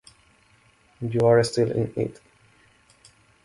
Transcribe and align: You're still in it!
You're 0.99 1.43
still 1.43 1.69
in 1.69 1.93
it! 1.95 2.19